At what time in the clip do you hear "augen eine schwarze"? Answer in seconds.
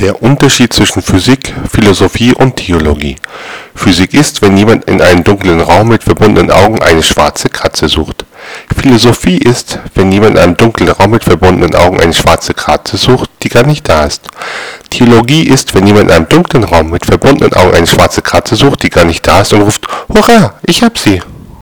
6.52-7.48, 11.74-12.54, 17.54-18.22